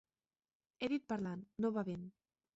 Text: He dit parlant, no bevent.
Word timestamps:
He 0.83 0.89
dit 0.95 1.05
parlant, 1.13 1.45
no 1.67 1.73
bevent. 1.79 2.05